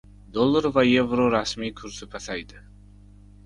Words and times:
Dollar 0.37 0.71
va 0.77 0.83
yevro 0.93 1.29
rasmiy 1.35 1.75
kursi 1.83 2.11
pasaydi 2.17 2.67